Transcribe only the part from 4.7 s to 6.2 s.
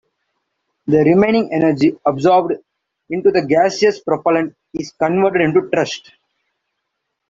is converted into thrust.